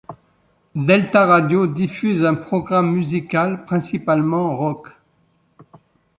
[0.73, 4.95] Delta radio diffuse un programme musical principalement rock.